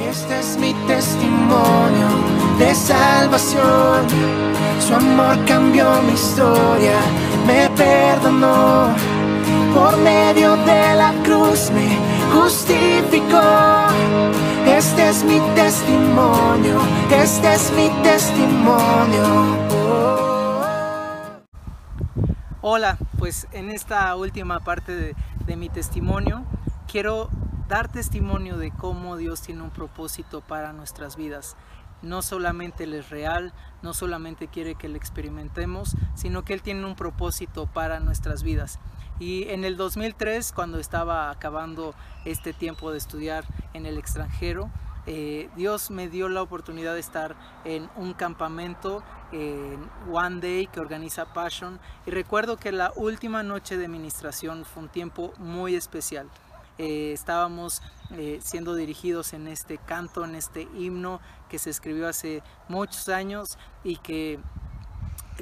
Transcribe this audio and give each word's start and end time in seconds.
Este 0.00 0.40
es 0.40 0.56
mi 0.56 0.72
testimonio 0.86 2.08
de 2.58 2.74
salvación. 2.74 4.06
Su 4.80 4.94
amor 4.94 5.44
cambió 5.44 6.02
mi 6.02 6.12
historia, 6.12 6.98
me 7.46 7.68
perdonó. 7.76 8.94
Por 9.74 9.96
medio 9.98 10.56
de 10.56 10.94
la 10.94 11.12
cruz 11.24 11.70
me 11.70 11.96
justificó. 12.32 13.40
Este 14.66 15.08
es 15.08 15.24
mi 15.24 15.40
testimonio, 15.54 16.80
este 17.10 17.54
es 17.54 17.72
mi 17.72 17.88
testimonio. 18.02 19.56
Hola, 22.60 22.96
pues 23.18 23.46
en 23.52 23.70
esta 23.70 24.14
última 24.16 24.60
parte 24.60 24.94
de, 24.94 25.16
de 25.46 25.56
mi 25.56 25.68
testimonio 25.68 26.44
quiero 26.90 27.28
dar 27.68 27.90
testimonio 27.90 28.56
de 28.56 28.70
cómo 28.70 29.16
Dios 29.16 29.42
tiene 29.42 29.62
un 29.62 29.70
propósito 29.70 30.40
para 30.40 30.72
nuestras 30.72 31.16
vidas. 31.16 31.56
No 32.02 32.22
solamente 32.22 32.84
Él 32.84 32.94
es 32.94 33.10
real, 33.10 33.52
no 33.82 33.94
solamente 33.94 34.48
quiere 34.48 34.74
que 34.74 34.88
lo 34.88 34.96
experimentemos, 34.96 35.94
sino 36.14 36.42
que 36.44 36.52
Él 36.52 36.62
tiene 36.62 36.84
un 36.84 36.96
propósito 36.96 37.66
para 37.66 38.00
nuestras 38.00 38.42
vidas. 38.42 38.80
Y 39.20 39.48
en 39.50 39.64
el 39.64 39.76
2003, 39.76 40.52
cuando 40.52 40.78
estaba 40.78 41.30
acabando 41.30 41.94
este 42.24 42.52
tiempo 42.52 42.90
de 42.90 42.98
estudiar 42.98 43.44
en 43.72 43.86
el 43.86 43.98
extranjero, 43.98 44.68
eh, 45.06 45.48
Dios 45.56 45.90
me 45.90 46.08
dio 46.08 46.28
la 46.28 46.42
oportunidad 46.42 46.94
de 46.94 47.00
estar 47.00 47.34
en 47.64 47.88
un 47.96 48.14
campamento 48.14 49.02
en 49.32 49.90
One 50.12 50.40
Day 50.40 50.66
que 50.68 50.78
organiza 50.78 51.32
Passion 51.32 51.80
y 52.06 52.10
recuerdo 52.10 52.56
que 52.56 52.70
la 52.70 52.92
última 52.94 53.42
noche 53.42 53.76
de 53.76 53.86
administración 53.86 54.64
fue 54.64 54.84
un 54.84 54.88
tiempo 54.88 55.32
muy 55.38 55.74
especial. 55.74 56.28
Eh, 56.78 57.12
estábamos 57.12 57.82
eh, 58.12 58.40
siendo 58.42 58.74
dirigidos 58.74 59.32
en 59.34 59.46
este 59.46 59.78
canto, 59.78 60.24
en 60.24 60.34
este 60.34 60.62
himno 60.74 61.20
que 61.48 61.58
se 61.58 61.70
escribió 61.70 62.08
hace 62.08 62.42
muchos 62.68 63.08
años 63.08 63.58
y 63.84 63.96
que 63.96 64.40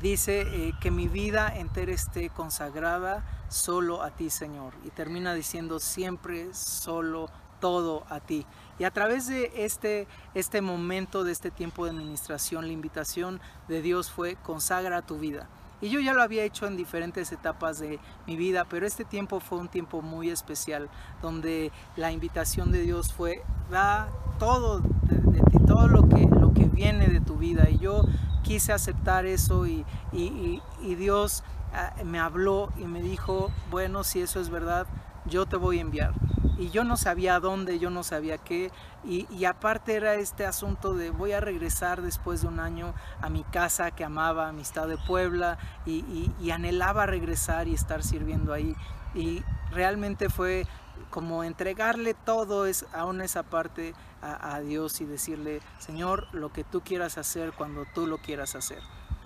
dice 0.00 0.42
eh, 0.42 0.72
que 0.80 0.90
mi 0.90 1.08
vida 1.08 1.54
entera 1.56 1.92
esté 1.92 2.30
consagrada 2.30 3.24
solo 3.48 4.02
a 4.02 4.10
ti, 4.10 4.30
Señor. 4.30 4.74
Y 4.84 4.90
termina 4.90 5.34
diciendo 5.34 5.80
siempre 5.80 6.54
solo 6.54 7.28
todo 7.60 8.04
a 8.08 8.20
ti. 8.20 8.46
Y 8.78 8.84
a 8.84 8.90
través 8.90 9.26
de 9.26 9.50
este, 9.56 10.06
este 10.34 10.60
momento, 10.62 11.24
de 11.24 11.32
este 11.32 11.50
tiempo 11.50 11.84
de 11.84 11.90
administración, 11.90 12.66
la 12.66 12.72
invitación 12.72 13.40
de 13.66 13.82
Dios 13.82 14.10
fue 14.10 14.36
consagra 14.36 15.02
tu 15.02 15.18
vida. 15.18 15.48
Y 15.80 15.90
yo 15.90 16.00
ya 16.00 16.12
lo 16.12 16.22
había 16.22 16.44
hecho 16.44 16.66
en 16.66 16.76
diferentes 16.76 17.30
etapas 17.32 17.78
de 17.78 18.00
mi 18.26 18.36
vida, 18.36 18.64
pero 18.68 18.86
este 18.86 19.04
tiempo 19.04 19.40
fue 19.40 19.58
un 19.58 19.68
tiempo 19.68 20.02
muy 20.02 20.30
especial, 20.30 20.88
donde 21.22 21.70
la 21.96 22.10
invitación 22.10 22.72
de 22.72 22.82
Dios 22.82 23.12
fue, 23.12 23.42
da 23.70 24.08
todo 24.38 24.80
de, 24.80 25.40
ti, 25.50 25.58
todo 25.66 25.86
lo 25.88 26.08
que, 26.08 26.26
lo 26.26 26.52
que 26.52 26.66
viene 26.66 27.06
de 27.06 27.20
tu 27.20 27.36
vida. 27.36 27.68
Y 27.70 27.78
yo 27.78 28.02
quise 28.42 28.72
aceptar 28.72 29.26
eso 29.26 29.66
y, 29.66 29.84
y, 30.12 30.62
y 30.82 30.94
Dios 30.96 31.44
ah, 31.72 31.94
me 32.04 32.18
habló 32.18 32.72
y 32.76 32.84
me 32.84 33.00
dijo, 33.00 33.50
bueno, 33.70 34.02
si 34.02 34.20
eso 34.20 34.40
es 34.40 34.50
verdad, 34.50 34.86
yo 35.26 35.46
te 35.46 35.56
voy 35.56 35.78
a 35.78 35.82
enviar 35.82 36.14
y 36.58 36.70
yo 36.70 36.82
no 36.82 36.96
sabía 36.96 37.38
dónde, 37.38 37.78
yo 37.78 37.88
no 37.88 38.02
sabía 38.02 38.36
qué, 38.36 38.70
y, 39.04 39.44
aparte 39.44 39.94
era 39.94 40.14
este 40.16 40.44
asunto 40.44 40.92
de 40.92 41.10
voy 41.10 41.32
a 41.32 41.40
regresar 41.40 42.02
después 42.02 42.42
de 42.42 42.48
un 42.48 42.58
año 42.58 42.92
a 43.22 43.30
mi 43.30 43.44
casa 43.44 43.92
que 43.92 44.04
amaba, 44.04 44.48
Amistad 44.48 44.88
de 44.88 44.98
Puebla, 45.06 45.56
y, 45.86 46.50
anhelaba 46.50 47.06
regresar 47.06 47.68
y 47.68 47.74
estar 47.74 48.02
sirviendo 48.02 48.52
ahí, 48.52 48.74
y 49.14 49.42
realmente 49.70 50.28
fue 50.28 50.66
como 51.10 51.44
entregarle 51.44 52.12
todo 52.12 52.66
es, 52.66 52.84
aún 52.92 53.20
esa 53.20 53.44
parte 53.44 53.94
a, 54.20 54.56
a 54.56 54.60
Dios 54.60 55.00
y 55.00 55.06
decirle, 55.06 55.60
Señor, 55.78 56.26
lo 56.32 56.52
que 56.52 56.64
tú 56.64 56.80
quieras 56.80 57.16
hacer 57.16 57.52
cuando 57.52 57.86
tú 57.94 58.06
lo 58.06 58.18
quieras 58.18 58.56
hacer. 58.56 58.80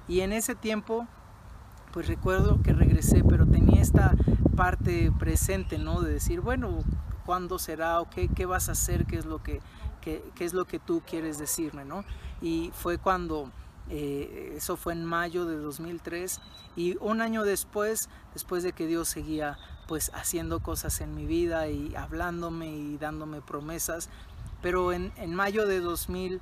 Y 0.06 0.20
en 0.20 0.32
ese 0.32 0.54
tiempo, 0.54 1.08
pues 1.92 2.06
recuerdo 2.06 2.62
que 2.62 2.72
regresé, 2.72 3.24
pero 3.24 3.46
tenía 3.46 3.80
esta 3.80 4.12
parte 4.54 5.10
presente, 5.18 5.78
¿no? 5.78 6.02
De 6.02 6.12
decir, 6.12 6.40
bueno, 6.40 6.84
cuándo 7.24 7.58
será 7.58 8.00
o 8.00 8.08
qué, 8.10 8.28
qué 8.28 8.46
vas 8.46 8.68
a 8.68 8.72
hacer, 8.72 9.06
qué 9.06 9.16
es 9.16 9.24
lo 9.24 9.42
que, 9.42 9.60
qué, 10.00 10.22
qué 10.34 10.44
es 10.44 10.54
lo 10.54 10.64
que 10.64 10.78
tú 10.78 11.02
quieres 11.06 11.38
decirme, 11.38 11.84
¿no? 11.84 12.04
Y 12.40 12.70
fue 12.74 12.98
cuando, 12.98 13.50
eh, 13.88 14.54
eso 14.56 14.76
fue 14.76 14.92
en 14.92 15.04
mayo 15.04 15.44
de 15.46 15.56
2003 15.56 16.40
y 16.76 16.96
un 17.00 17.20
año 17.20 17.42
después, 17.44 18.08
después 18.32 18.62
de 18.62 18.72
que 18.72 18.86
Dios 18.86 19.08
seguía 19.08 19.58
pues 19.86 20.10
haciendo 20.14 20.60
cosas 20.60 21.00
en 21.00 21.14
mi 21.14 21.26
vida 21.26 21.68
y 21.68 21.94
hablándome 21.94 22.70
y 22.70 22.98
dándome 22.98 23.40
promesas, 23.40 24.08
pero 24.62 24.92
en, 24.92 25.12
en 25.16 25.34
mayo 25.34 25.66
de 25.66 25.80
2003 25.80 26.40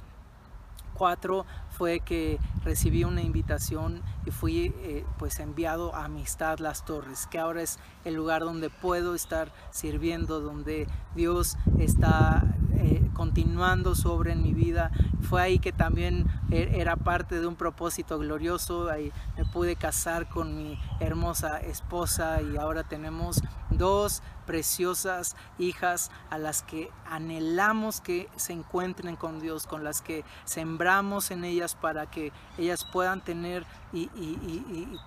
fue 1.70 2.00
que 2.00 2.38
recibí 2.62 3.04
una 3.04 3.22
invitación 3.22 4.02
y 4.26 4.30
fui 4.30 4.74
eh, 4.80 5.04
pues 5.18 5.40
enviado 5.40 5.94
a 5.94 6.04
Amistad 6.04 6.58
Las 6.58 6.84
Torres, 6.84 7.26
que 7.26 7.38
ahora 7.38 7.62
es 7.62 7.78
el 8.04 8.14
lugar 8.14 8.42
donde 8.42 8.68
puedo 8.68 9.14
estar 9.14 9.50
sirviendo, 9.70 10.40
donde 10.40 10.86
Dios 11.14 11.56
está 11.78 12.44
eh, 12.74 13.08
continuando 13.14 13.94
sobre 13.94 14.32
en 14.32 14.42
mi 14.42 14.52
vida. 14.52 14.90
Fue 15.22 15.40
ahí 15.40 15.58
que 15.58 15.72
también 15.72 16.26
e, 16.50 16.80
era 16.80 16.96
parte 16.96 17.40
de 17.40 17.46
un 17.46 17.56
propósito 17.56 18.18
glorioso. 18.18 18.90
Ahí 18.90 19.10
me 19.38 19.46
pude 19.46 19.76
casar 19.76 20.28
con 20.28 20.54
mi 20.54 20.78
hermosa 21.00 21.60
esposa 21.60 22.42
y 22.42 22.58
ahora 22.58 22.84
tenemos 22.84 23.40
dos 23.70 24.22
preciosas 24.46 25.36
hijas 25.58 26.10
a 26.30 26.38
las 26.38 26.62
que 26.62 26.90
anhelamos 27.06 28.00
que 28.00 28.28
se 28.36 28.52
encuentren 28.52 29.16
con 29.16 29.40
Dios, 29.40 29.66
con 29.66 29.84
las 29.84 30.02
que 30.02 30.24
sembramos 30.44 31.30
en 31.30 31.44
ellas 31.44 31.74
para 31.74 32.10
que 32.10 32.32
ellas 32.58 32.84
puedan 32.84 33.20
tener 33.20 33.66
y, 33.92 34.08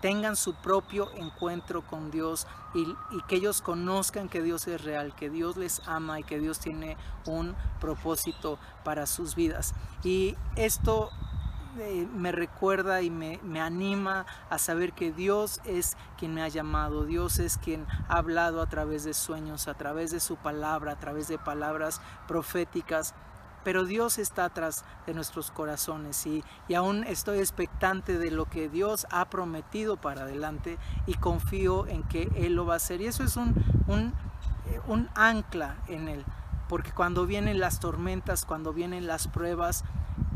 tengan 0.01 0.35
su 0.35 0.55
propio 0.55 1.09
encuentro 1.15 1.81
con 1.81 2.11
Dios 2.11 2.47
y, 2.73 2.85
que 3.27 3.35
ellos 3.37 3.61
conozcan 3.61 4.29
que 4.29 4.41
Dios 4.41 4.67
es 4.67 4.83
real, 4.83 5.15
que 5.15 5.29
Dios 5.29 5.57
les 5.57 5.81
ama 5.87 6.19
y 6.19 6.23
que 6.23 6.39
Dios 6.39 6.59
tiene 6.59 6.97
un 7.25 7.55
propósito 7.79 8.59
para 8.83 9.05
sus 9.05 9.35
vidas. 9.35 9.73
Y 10.03 10.35
esto 10.55 11.09
me 11.75 12.31
recuerda 12.31 13.01
y 13.01 13.09
me, 13.09 13.39
me, 13.43 13.59
anima 13.59 14.25
a 14.49 14.57
saber 14.57 14.93
que 14.93 15.11
Dios 15.11 15.61
es 15.65 15.97
quien 16.17 16.33
me 16.33 16.43
ha 16.43 16.47
llamado, 16.47 17.05
Dios 17.05 17.39
es 17.39 17.57
quien 17.57 17.85
ha 18.07 18.17
hablado 18.17 18.61
a 18.61 18.67
través 18.67 19.03
de 19.03 19.13
sueños, 19.13 19.67
a 19.67 19.73
través 19.73 20.11
de 20.11 20.19
su 20.19 20.35
palabra, 20.35 20.93
a 20.93 20.99
través 20.99 21.27
de 21.27 21.37
palabras 21.37 22.01
proféticas. 22.27 23.15
Pero 23.63 23.85
Dios 23.85 24.17
está 24.17 24.45
atrás 24.45 24.83
de 25.07 25.13
nuestros 25.13 25.49
corazones 25.49 26.25
y, 26.25 26.43
y 26.67 26.73
aún 26.73 27.05
estoy 27.05 27.39
expectante 27.39 28.17
de 28.17 28.29
lo 28.29 28.45
que 28.45 28.67
Dios 28.67 29.07
ha 29.09 29.29
prometido 29.29 29.95
para 29.95 30.23
adelante 30.23 30.77
y 31.07 31.13
confío 31.13 31.87
en 31.87 32.03
que 32.03 32.29
Él 32.35 32.55
lo 32.55 32.65
va 32.65 32.73
a 32.73 32.77
hacer. 32.77 32.99
Y 33.01 33.05
eso 33.05 33.23
es 33.23 33.37
un, 33.37 33.55
un, 33.87 34.13
eh, 34.67 34.81
un 34.87 35.09
ancla 35.15 35.77
en 35.87 36.09
Él, 36.09 36.25
porque 36.67 36.91
cuando 36.91 37.25
vienen 37.25 37.59
las 37.59 37.79
tormentas, 37.79 38.43
cuando 38.43 38.73
vienen 38.73 39.07
las 39.07 39.29
pruebas, 39.29 39.85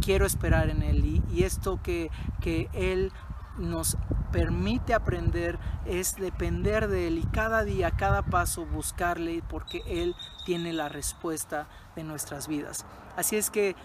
quiero 0.01 0.25
esperar 0.25 0.69
en 0.69 0.81
Él. 0.81 1.21
Y, 1.31 1.43
esto 1.43 1.79
que, 1.81 2.09
que 2.41 2.69
Él 2.73 3.11
nos 3.57 3.97
permite 4.31 4.93
aprender 4.93 5.57
es 5.85 6.15
depender 6.15 6.87
de 6.87 7.07
Él 7.07 7.17
y 7.17 7.25
cada 7.25 7.63
día, 7.63 7.91
cada 7.91 8.23
paso 8.23 8.65
buscarle 8.65 9.41
porque 9.49 9.81
Él 9.87 10.15
tiene 10.45 10.73
la 10.73 10.89
respuesta 10.89 11.67
de 11.95 12.03
nuestras 12.03 12.47
vidas. 12.47 12.85
Así 13.15 13.35
es 13.35 13.49
que 13.49 13.75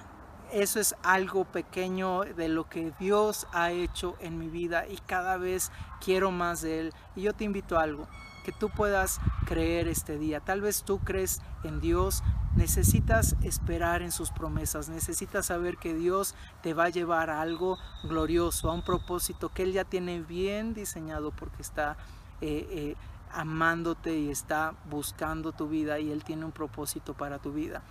eso 0.52 0.80
es 0.80 0.94
algo 1.02 1.46
pequeño 1.46 2.24
de 2.24 2.48
lo 2.48 2.68
que 2.68 2.92
Dios 3.00 3.46
ha 3.52 3.70
hecho 3.70 4.16
en 4.20 4.38
mi 4.38 4.48
vida 4.48 4.86
y 4.86 4.98
cada 4.98 5.38
vez 5.38 5.72
quiero 6.04 6.30
más 6.30 6.60
de 6.60 6.80
Él. 6.80 6.92
Y 7.16 7.22
yo 7.22 7.32
te 7.32 7.44
invito 7.44 7.78
a 7.78 7.82
algo, 7.82 8.06
que 8.42 8.52
tú 8.52 8.70
puedas 8.70 9.20
creer 9.46 9.88
este 9.88 10.18
día. 10.18 10.40
Tal 10.40 10.60
vez 10.60 10.82
tú 10.82 10.98
crees 10.98 11.40
en 11.64 11.80
Dios, 11.80 12.22
necesitas 12.56 13.36
esperar 13.42 14.02
en 14.02 14.12
sus 14.12 14.30
promesas, 14.30 14.88
necesitas 14.88 15.46
saber 15.46 15.76
que 15.76 15.94
Dios 15.94 16.34
te 16.62 16.74
va 16.74 16.84
a 16.84 16.88
llevar 16.90 17.30
a 17.30 17.40
algo 17.40 17.78
glorioso, 18.04 18.70
a 18.70 18.74
un 18.74 18.82
propósito 18.82 19.48
que 19.48 19.62
Él 19.62 19.72
ya 19.72 19.84
tiene 19.84 20.20
bien 20.20 20.74
diseñado 20.74 21.30
porque 21.30 21.62
está 21.62 21.96
eh, 22.40 22.66
eh, 22.70 22.96
amándote 23.30 24.18
y 24.18 24.30
está 24.30 24.74
buscando 24.90 25.52
tu 25.52 25.68
vida 25.68 25.98
y 25.98 26.10
Él 26.10 26.24
tiene 26.24 26.44
un 26.44 26.52
propósito 26.52 27.14
para 27.14 27.38
tu 27.38 27.52
vida. 27.52 27.82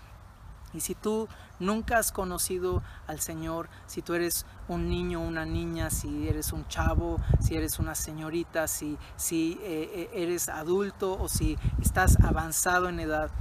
Y 0.73 0.79
si 0.81 0.95
tú 0.95 1.27
nunca 1.59 1.97
has 1.97 2.11
conocido 2.11 2.81
al 3.07 3.19
Señor, 3.19 3.69
si 3.87 4.01
tú 4.01 4.13
eres 4.13 4.45
un 4.67 4.89
niño, 4.89 5.21
una 5.21 5.45
niña, 5.45 5.89
si 5.89 6.27
eres 6.27 6.53
un 6.53 6.67
chavo, 6.67 7.17
si 7.39 7.55
eres 7.55 7.79
una 7.79 7.95
señorita, 7.95 8.67
si, 8.67 8.97
si 9.15 9.59
eh, 9.61 10.09
eres 10.13 10.49
adulto 10.49 11.17
o 11.19 11.27
si 11.27 11.57
estás 11.81 12.19
avanzado 12.21 12.89
en 12.89 12.99
edad, 12.99 13.31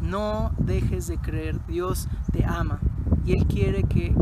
no 0.00 0.52
dejes 0.58 1.06
de 1.06 1.18
creer, 1.18 1.64
Dios 1.66 2.08
te 2.32 2.44
ama 2.44 2.80
y 3.24 3.32
Él 3.32 3.46
quiere 3.46 3.84
que 3.84 4.14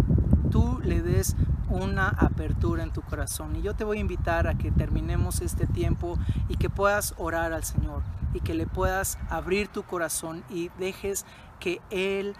tú 0.50 0.80
le 0.82 1.00
des 1.02 1.36
una 1.68 2.08
apertura 2.08 2.82
en 2.82 2.92
tu 2.92 3.00
corazón. 3.02 3.56
Y 3.56 3.62
yo 3.62 3.74
te 3.74 3.84
voy 3.84 3.98
a 3.98 4.00
invitar 4.00 4.48
a 4.48 4.58
que 4.58 4.70
terminemos 4.70 5.40
este 5.40 5.66
tiempo 5.66 6.18
y 6.48 6.56
que 6.56 6.68
puedas 6.68 7.14
orar 7.16 7.52
al 7.52 7.64
Señor 7.64 8.02
y 8.34 8.40
que 8.40 8.54
le 8.54 8.66
puedas 8.66 9.18
abrir 9.28 9.68
tu 9.68 9.82
corazón 9.84 10.44
y 10.50 10.68
dejes 10.78 11.24
que 11.60 11.80
Él 11.90 12.34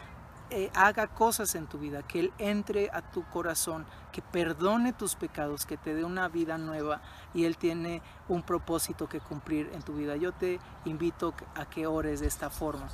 eh, 0.52 0.68
haga 0.74 1.06
cosas 1.06 1.54
en 1.54 1.68
tu 1.68 1.78
vida, 1.78 2.02
que 2.02 2.18
Él 2.18 2.32
entre 2.38 2.90
a 2.92 3.02
tu 3.02 3.22
corazón, 3.22 3.86
que 4.10 4.20
perdone 4.20 4.92
tus 4.92 5.14
pecados, 5.14 5.64
que 5.64 5.76
te 5.76 5.94
dé 5.94 6.04
una 6.04 6.26
vida 6.26 6.58
nueva 6.58 7.00
y 7.32 7.44
Él 7.44 7.56
tiene 7.56 8.02
un 8.28 8.42
propósito 8.42 9.08
que 9.08 9.20
cumplir 9.20 9.70
en 9.72 9.82
tu 9.82 9.94
vida. 9.94 10.16
Yo 10.16 10.32
te 10.32 10.58
invito 10.86 11.34
a 11.54 11.66
que 11.66 11.86
ores 11.86 12.18
de 12.18 12.26
esta 12.26 12.50
forma. 12.50 12.88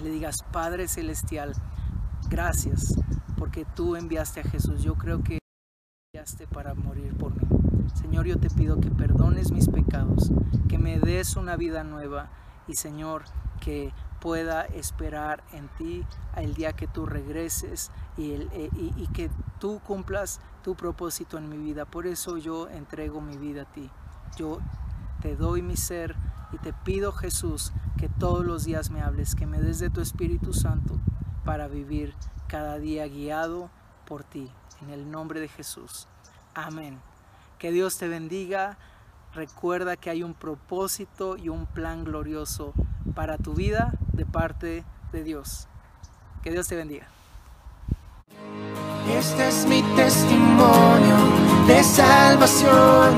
Le 0.00 0.10
digas, 0.10 0.42
Padre 0.50 0.88
Celestial, 0.88 1.52
gracias 2.28 2.96
porque 3.36 3.64
tú 3.64 3.94
enviaste 3.94 4.40
a 4.40 4.44
Jesús. 4.44 4.82
Yo 4.82 4.96
creo 4.96 5.22
que 5.22 5.38
enviaste 6.12 6.48
para 6.48 6.74
morir 6.74 7.16
por 7.16 7.36
mí. 7.36 7.46
Señor, 7.94 8.26
yo 8.26 8.40
te 8.40 8.50
pido 8.50 8.80
que 8.80 8.90
perdones 8.90 9.52
mis 9.52 9.68
pecados, 9.68 10.32
que 10.68 10.78
me 10.78 10.98
des 10.98 11.36
una 11.36 11.56
vida 11.56 11.84
nueva 11.84 12.30
y 12.66 12.74
Señor, 12.74 13.22
que 13.60 13.92
pueda 14.24 14.62
esperar 14.62 15.44
en 15.52 15.68
ti 15.76 16.02
el 16.34 16.54
día 16.54 16.72
que 16.72 16.86
tú 16.86 17.04
regreses 17.04 17.90
eh, 18.16 18.70
y, 18.74 18.94
y, 18.96 19.06
que 19.08 19.28
tú 19.60 19.82
cumplas 19.86 20.40
tu 20.62 20.74
propósito 20.76 21.36
en 21.36 21.50
mi 21.50 21.58
vida. 21.58 21.84
Por 21.84 22.06
eso 22.06 22.38
yo 22.38 22.70
entrego 22.70 23.20
mi 23.20 23.36
vida 23.36 23.62
a 23.62 23.64
ti. 23.66 23.90
Yo 24.38 24.60
te 25.20 25.36
doy 25.36 25.60
mi 25.60 25.76
ser 25.76 26.16
y 26.52 26.56
te 26.56 26.72
pido 26.72 27.12
Jesús 27.12 27.74
que 27.98 28.08
todos 28.08 28.46
los 28.46 28.64
días 28.64 28.90
me 28.90 29.02
hables, 29.02 29.34
que 29.34 29.44
me 29.44 29.60
des 29.60 29.78
de 29.78 29.90
tu 29.90 30.00
Espíritu 30.00 30.54
Santo 30.54 30.98
para 31.44 31.68
vivir 31.68 32.14
cada 32.48 32.78
día 32.78 33.06
guiado 33.06 33.68
por 34.06 34.24
ti. 34.24 34.50
En 34.80 34.88
el 34.88 35.10
nombre 35.10 35.38
de 35.38 35.48
Jesús. 35.48 36.08
Amén. 36.54 36.98
Que 37.58 37.72
Dios 37.72 37.98
te 37.98 38.08
bendiga. 38.08 38.78
Recuerda 39.34 39.98
que 39.98 40.08
hay 40.08 40.22
un 40.22 40.32
propósito 40.32 41.36
y 41.36 41.50
un 41.50 41.66
plan 41.66 42.04
glorioso 42.04 42.72
para 43.14 43.36
tu 43.36 43.52
vida 43.52 43.92
de 44.14 44.24
parte 44.24 44.84
de 45.12 45.24
Dios. 45.24 45.66
Que 46.42 46.50
Dios 46.50 46.68
te 46.68 46.76
bendiga. 46.76 47.06
Este 49.10 49.48
es 49.48 49.66
mi 49.66 49.82
testimonio 49.96 51.16
de 51.66 51.82
salvación. 51.82 53.14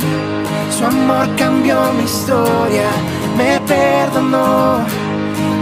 Su 0.71 0.85
amor 0.85 1.29
cambió 1.37 1.93
mi 1.93 2.05
historia, 2.05 2.89
me 3.37 3.61
perdonó. 3.61 4.85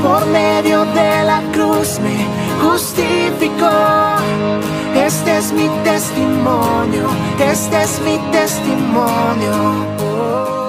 Por 0.03 0.27
medio 0.27 0.85
de 0.87 1.25
la 1.25 1.43
cruz 1.53 1.99
me 2.01 2.27
justificó. 2.63 4.17
Este 4.95 5.39
es 5.39 5.53
mi 5.53 5.69
testimonio, 5.83 7.09
este 7.39 7.83
es 7.83 8.01
mi 8.01 8.19
testimonio. 8.31 9.53
Oh. 10.01 10.64